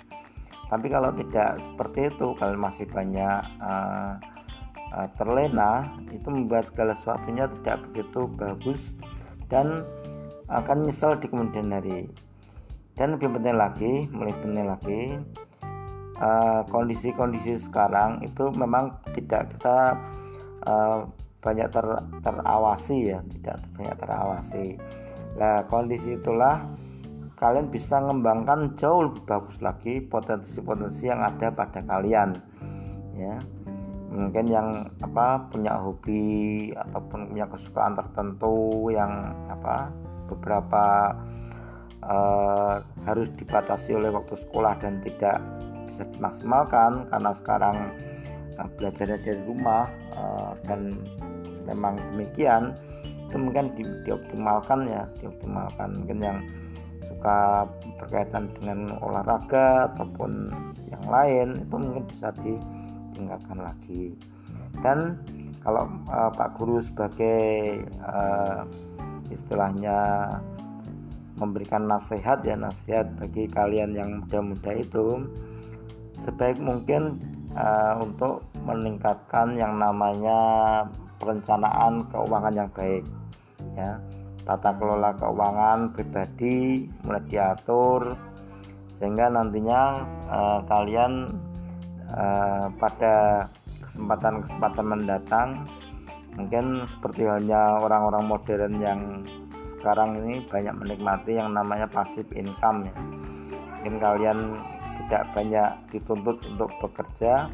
[0.71, 4.23] Tapi kalau tidak seperti itu kalau masih banyak uh,
[4.95, 8.95] uh, terlena itu membuat segala sesuatunya tidak begitu bagus
[9.47, 9.87] dan
[10.47, 12.07] akan nyesel di kemudian hari
[12.95, 15.01] dan lebih penting lagi lebih penting lagi
[16.23, 19.99] uh, kondisi-kondisi sekarang itu memang tidak kita
[20.67, 21.07] uh,
[21.43, 21.87] banyak ter,
[22.23, 24.67] terawasi ya tidak banyak terawasi
[25.37, 26.65] Nah, kondisi itulah
[27.37, 32.41] kalian bisa mengembangkan jauh lebih bagus lagi potensi-potensi yang ada pada kalian.
[33.17, 33.45] Ya.
[34.07, 39.91] Mungkin yang apa punya hobi ataupun punya kesukaan tertentu yang apa
[40.31, 41.15] beberapa
[42.07, 45.43] uh, harus dibatasi oleh waktu sekolah dan tidak
[45.91, 47.77] bisa dimaksimalkan karena sekarang
[48.59, 50.95] uh, belajarnya dari rumah uh, dan
[51.67, 52.79] memang demikian
[53.27, 55.99] itu mungkin di, dioptimalkan ya dioptimalkan.
[56.03, 56.39] Mungkin yang
[57.03, 57.67] suka
[57.99, 60.51] berkaitan dengan olahraga ataupun
[60.91, 62.31] yang lain itu mungkin bisa
[63.17, 64.13] ditingkatkan lagi.
[64.85, 65.17] Dan
[65.65, 68.69] kalau uh, Pak Guru sebagai uh,
[69.33, 69.97] istilahnya
[71.41, 75.25] memberikan nasihat ya nasihat bagi kalian yang muda-muda itu
[76.21, 77.17] sebaik mungkin
[77.57, 80.85] uh, untuk meningkatkan yang namanya
[81.17, 83.05] perencanaan keuangan yang baik
[83.73, 83.97] ya.
[84.47, 88.15] Tata kelola keuangan pribadi mulai diatur
[88.95, 91.35] sehingga nantinya uh, kalian
[92.13, 93.47] uh, pada
[93.87, 95.49] kesempatan-kesempatan mendatang
[96.37, 99.01] mungkin seperti halnya orang-orang modern yang
[99.65, 102.97] sekarang ini banyak menikmati yang namanya passive income ya.
[103.81, 104.39] Mungkin kalian
[105.05, 107.47] tidak banyak dituntut untuk bekerja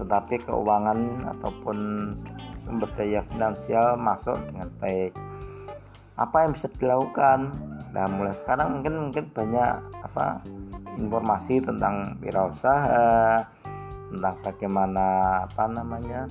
[0.00, 2.10] tetapi keuangan ataupun
[2.64, 5.12] sumber daya finansial masuk dengan baik.
[6.16, 7.52] Apa yang bisa dilakukan?
[7.92, 10.40] Nah mulai sekarang mungkin mungkin banyak apa
[10.96, 13.44] informasi tentang wirausaha
[14.10, 15.06] tentang bagaimana
[15.46, 16.26] apa namanya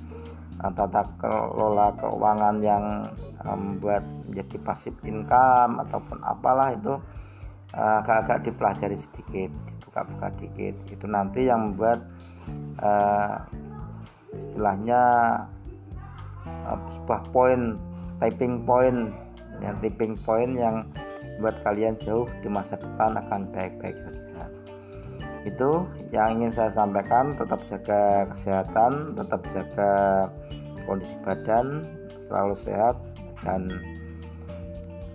[0.59, 3.07] tata kelola keuangan yang
[3.47, 6.99] membuat menjadi pasif income ataupun apalah itu
[7.71, 9.51] agak-agak dipelajari sedikit
[9.89, 12.05] dibuka-buka sedikit itu nanti yang membuat
[12.77, 13.41] uh,
[14.37, 15.01] istilahnya
[16.45, 17.81] uh, sebuah poin
[18.21, 19.09] typing point
[19.65, 20.85] yang tipping point yang
[21.41, 24.28] buat kalian jauh di masa depan akan baik-baik saja
[25.47, 29.91] itu yang ingin saya sampaikan tetap jaga kesehatan tetap jaga
[30.83, 31.87] kondisi badan
[32.19, 32.95] selalu sehat
[33.39, 33.71] dan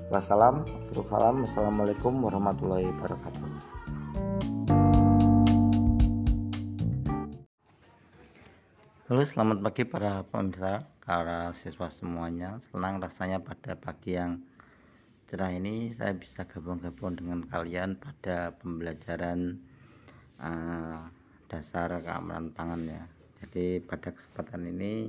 [0.08, 3.74] wassalam wassalamualaikum warahmatullahi wabarakatuh.
[9.04, 12.56] Halo selamat pagi para pemirsa para siswa semuanya.
[12.72, 14.40] Senang rasanya pada pagi yang
[15.28, 19.60] cerah ini saya bisa gabung-gabung dengan kalian pada pembelajaran
[20.44, 21.00] uh,
[21.48, 23.02] dasar keamanan pangan ya.
[23.40, 25.08] Jadi pada kesempatan ini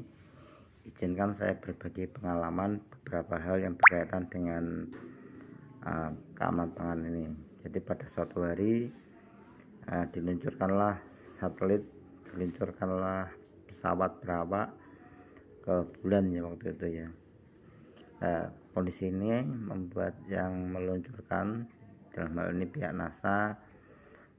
[0.88, 4.88] izinkan saya berbagi pengalaman beberapa hal yang berkaitan dengan
[5.84, 7.26] uh, keamanan pangan ini.
[7.66, 8.88] Jadi pada suatu hari
[9.92, 11.02] uh, diluncurkanlah
[11.36, 11.84] satelit
[12.30, 13.32] diluncurkanlah
[13.68, 14.70] pesawat berawak
[15.66, 17.10] ke bulan ya waktu itu ya.
[18.16, 21.68] Nah, kondisi ini membuat yang meluncurkan
[22.16, 23.58] dalam hal ini pihak NASA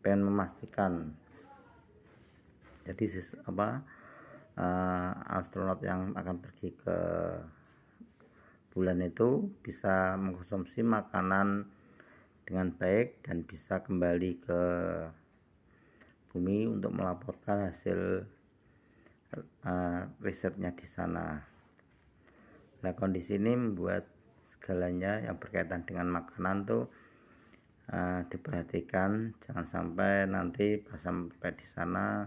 [0.06, 1.10] pengen memastikan
[2.86, 3.10] jadi
[3.42, 3.82] apa
[4.54, 6.98] uh, astronot yang akan pergi ke
[8.70, 11.66] bulan itu bisa mengkonsumsi makanan
[12.46, 14.62] dengan baik dan bisa kembali ke
[16.30, 18.22] bumi untuk melaporkan hasil
[19.66, 21.42] uh, risetnya di sana.
[22.86, 24.06] Nah kondisi ini membuat
[24.46, 26.86] segalanya yang berkaitan dengan makanan tuh
[27.92, 32.26] uh, diperhatikan, jangan sampai nanti pas sampai di sana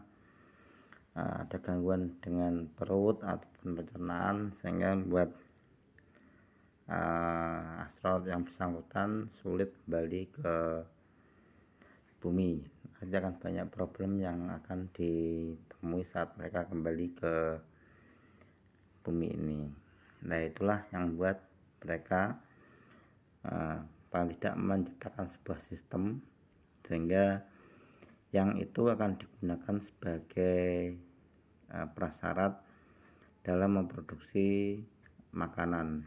[1.16, 5.36] uh, ada gangguan dengan perut ataupun pencernaan sehingga membuat
[6.88, 10.56] uh, astronot yang bersangkutan sulit kembali ke
[12.20, 12.60] bumi.
[13.00, 17.34] Nanti akan banyak problem yang akan ditemui saat mereka kembali ke
[19.08, 19.62] bumi ini.
[20.28, 21.40] Nah itulah yang membuat
[21.80, 22.36] mereka
[23.48, 26.22] uh, paling tidak menciptakan sebuah sistem
[26.86, 27.46] sehingga
[28.30, 30.98] yang itu akan digunakan sebagai
[31.74, 32.62] uh, prasyarat
[33.42, 34.82] dalam memproduksi
[35.34, 36.06] makanan.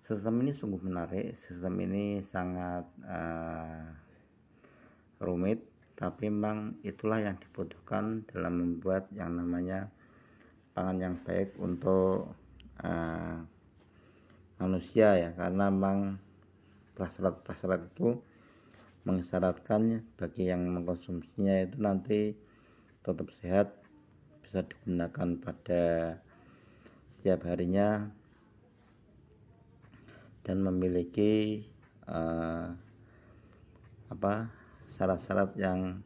[0.00, 3.88] Sistem ini sungguh menarik sistem ini sangat uh,
[5.20, 5.64] rumit
[5.98, 9.90] tapi memang itulah yang dibutuhkan dalam membuat yang namanya
[10.70, 12.38] pangan yang baik untuk
[12.86, 13.42] uh,
[14.62, 15.30] manusia ya.
[15.34, 16.27] Karena memang
[16.98, 18.18] prasyarat-prasyarat itu
[19.06, 22.20] mengisyaratkan bagi yang mengkonsumsinya itu nanti
[23.06, 23.72] tetap sehat
[24.42, 25.84] bisa digunakan pada
[27.14, 28.10] setiap harinya
[30.42, 31.62] dan memiliki
[32.10, 32.74] uh,
[34.10, 34.50] apa
[34.88, 36.02] syarat-syarat yang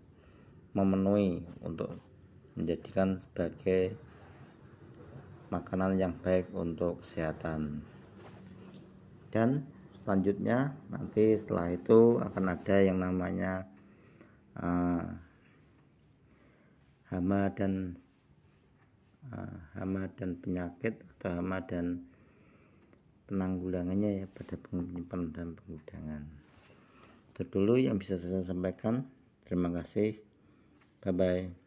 [0.77, 1.97] memenuhi untuk
[2.59, 3.97] menjadikan sebagai
[5.53, 7.85] makanan yang baik untuk kesehatan.
[9.29, 9.69] Dan
[10.03, 10.75] selanjutnya.
[10.91, 13.65] Nanti setelah itu akan ada yang namanya
[14.59, 15.07] uh,
[17.15, 17.95] hama dan
[19.31, 22.03] uh, hama dan penyakit atau hama dan
[23.31, 26.43] penanggulangannya ya pada penyimpanan dan pengudangan
[27.33, 29.09] itu dulu yang bisa saya sampaikan.
[29.49, 30.21] Terima kasih.
[31.01, 31.62] Bye bye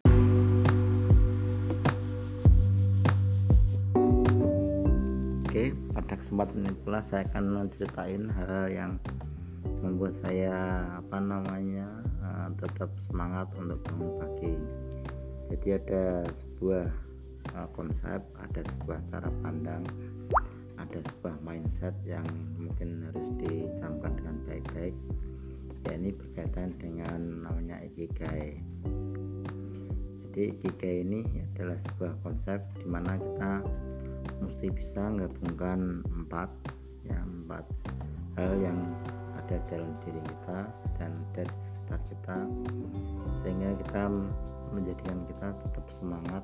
[5.55, 8.99] Oke, pada kesempatan ini pula saya akan menceritain hal yang
[9.79, 10.51] membuat saya
[10.99, 11.87] apa namanya
[12.19, 14.51] uh, tetap semangat untuk bangun pagi.
[15.47, 16.91] Jadi ada sebuah
[17.55, 19.79] uh, konsep, ada sebuah cara pandang,
[20.75, 22.27] ada sebuah mindset yang
[22.59, 24.95] mungkin harus dicamkan dengan baik-baik.
[25.87, 28.59] Ya ini berkaitan dengan namanya ikigai.
[30.19, 31.23] Jadi ikigai ini
[31.55, 33.63] adalah sebuah konsep di mana kita
[34.45, 36.49] mesti bisa menggabungkan empat
[37.05, 37.65] ya empat
[38.37, 38.79] hal yang
[39.37, 40.59] ada dalam diri kita
[40.97, 42.37] dan dari sekitar kita
[43.41, 44.03] sehingga kita
[44.73, 46.43] menjadikan kita tetap semangat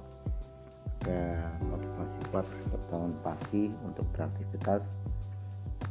[1.02, 2.46] ada motivasi kuat
[2.94, 4.94] bangun pagi untuk beraktivitas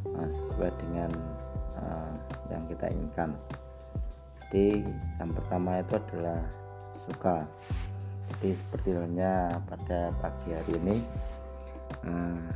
[0.06, 1.11] uh, sesuai dengan
[1.82, 2.14] uh,
[2.46, 3.34] yang kita inginkan.
[4.46, 4.86] Jadi
[5.18, 6.38] yang pertama itu adalah
[6.94, 7.42] suka.
[8.30, 10.96] Jadi seperti halnya pada pagi hari ini
[12.07, 12.49] uh,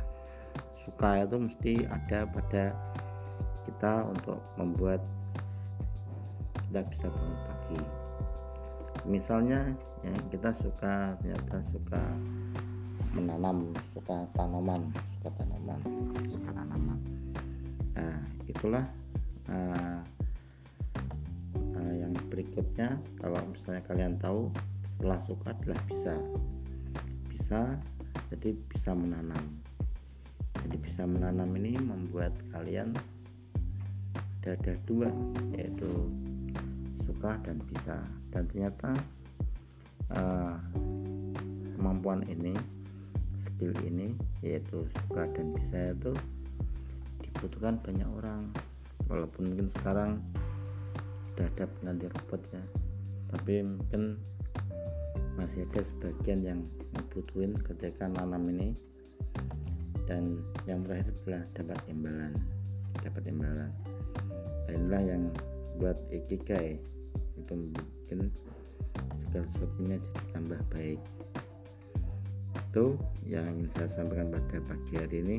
[0.77, 2.77] suka itu mesti ada pada
[3.65, 5.01] kita untuk membuat
[6.69, 7.81] kita bisa pagi.
[9.05, 9.73] Misalnya
[10.05, 12.01] ya kita suka ternyata suka
[13.15, 15.79] menanam suka tanaman suka tanaman
[16.29, 16.99] suka tanaman.
[17.95, 18.85] Nah itulah
[19.49, 19.99] uh,
[21.79, 22.99] uh, yang berikutnya.
[23.23, 24.51] Kalau misalnya kalian tahu
[24.95, 26.13] setelah suka adalah bisa.
[27.31, 27.61] Bisa
[28.33, 29.43] jadi bisa menanam.
[30.65, 32.95] Jadi bisa menanam ini membuat kalian
[34.45, 35.09] ada, dua
[35.57, 35.89] yaitu
[37.01, 37.97] suka dan bisa.
[38.29, 38.93] Dan ternyata
[40.13, 40.57] uh,
[41.73, 42.53] kemampuan ini
[43.41, 44.13] skill ini
[44.45, 46.13] yaitu suka dan bisa itu
[47.25, 48.53] dibutuhkan banyak orang.
[49.09, 50.21] Walaupun mungkin sekarang
[51.33, 52.63] sudah ada pengganti robot ya.
[53.33, 54.17] Tapi mungkin
[55.35, 56.59] masih ada sebagian yang
[57.11, 58.69] butuhin ketika nanam ini.
[60.05, 62.33] Dan yang terakhir adalah dapat imbalan
[63.05, 63.71] dapat imbalan.
[64.65, 65.23] Dan inilah yang
[65.81, 66.79] buat ikigai
[67.35, 68.31] itu mungkin
[69.27, 70.99] segala sesuatunya jadi tambah baik.
[72.71, 72.95] Itu
[73.27, 75.37] yang ingin saya sampaikan pada pagi hari ini.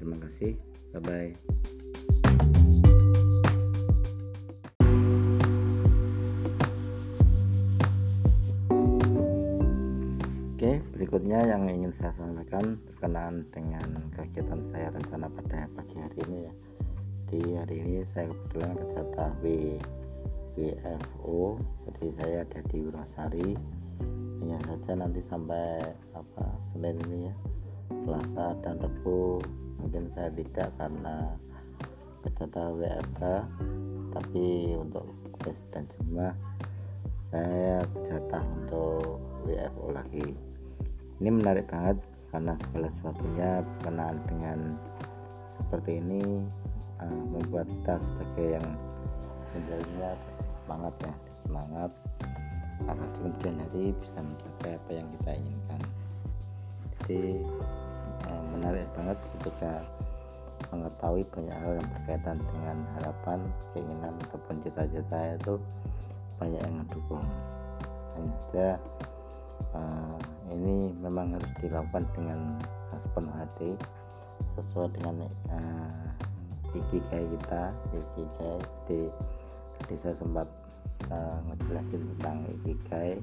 [0.00, 0.56] Terima kasih.
[0.94, 1.73] Bye bye
[11.14, 13.86] berikutnya yang ingin saya sampaikan berkenaan dengan
[14.18, 16.52] kegiatan saya rencana pada pagi hari ini ya.
[17.30, 19.44] Di hari ini saya kebetulan kerja W
[20.58, 21.54] WFO,
[21.86, 23.50] jadi saya ada di Wirasari.
[24.42, 25.86] Hanya saja nanti sampai
[26.18, 27.34] apa Senin ini ya,
[28.02, 29.38] Selasa dan Rabu
[29.78, 31.30] mungkin saya tidak karena
[32.26, 33.22] kerja WFK,
[34.18, 35.06] tapi untuk
[35.38, 36.34] kuis dan jemaah
[37.30, 40.53] saya kerja untuk WFO lagi
[41.22, 41.98] ini menarik banget
[42.34, 44.58] karena segala sesuatunya berkenaan dengan
[45.54, 46.42] seperti ini
[46.98, 48.66] uh, membuat kita sebagai yang
[49.54, 50.10] menjadinya
[50.50, 51.90] semangat ya semangat.
[52.84, 55.80] Di kemudian hari bisa mencapai apa yang kita inginkan.
[56.98, 57.22] Jadi
[58.26, 59.72] uh, menarik banget ketika
[60.74, 63.38] mengetahui banyak hal yang berkaitan dengan harapan
[63.72, 65.54] keinginan ataupun cita-cita itu
[66.42, 67.24] banyak yang mendukung.
[68.18, 68.68] Hanya saja
[69.78, 70.18] uh,
[70.54, 72.40] ini memang harus dilakukan dengan
[72.94, 73.70] sepenuh hati
[74.54, 76.06] sesuai dengan uh,
[76.74, 79.00] ikigai kita ikigai di
[79.82, 80.48] tadi saya sempat
[81.10, 83.18] uh, ngejelasin tentang ikigai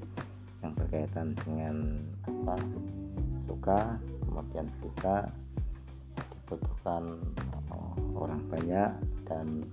[0.62, 1.76] yang berkaitan dengan
[2.28, 2.56] apa
[3.48, 3.80] suka
[4.28, 5.28] kemudian bisa
[6.16, 7.04] dibutuhkan
[7.72, 8.92] uh, orang banyak
[9.26, 9.64] dan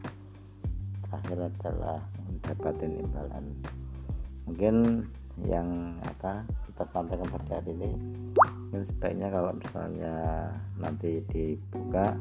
[1.09, 1.98] terakhir adalah
[2.28, 3.44] mendapatkan imbalan.
[4.46, 4.76] Mungkin
[5.46, 6.44] yang apa
[6.78, 7.90] kita sampaikan pada hari ini.
[8.70, 10.14] Ini sebaiknya kalau misalnya
[10.78, 12.14] nanti dibuka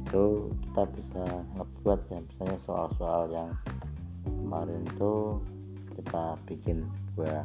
[0.00, 1.24] itu kita bisa
[1.60, 2.18] ngebuat ya.
[2.24, 3.52] Misalnya soal-soal yang
[4.24, 5.36] kemarin itu
[5.92, 7.44] kita bikin sebuah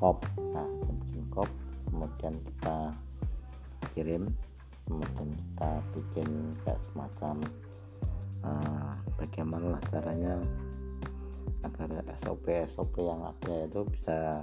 [0.00, 0.24] kop.
[0.40, 1.50] Nah kita bikin kop
[1.92, 2.76] kemudian kita
[3.92, 4.32] kirim
[4.88, 6.28] kemudian kita bikin
[6.64, 7.36] kayak semacam
[8.40, 10.40] uh, bagaimana caranya
[11.60, 11.92] agar
[12.24, 14.40] SOP SOP yang ada itu bisa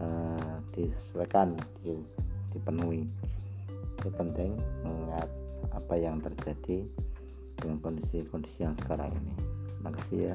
[0.00, 1.98] uh, disesuaikan di,
[2.54, 3.04] dipenuhi.
[4.00, 5.28] Itu penting mengingat
[5.72, 6.84] apa yang terjadi
[7.58, 9.34] dengan kondisi-kondisi yang sekarang ini.
[9.76, 10.34] Terima kasih ya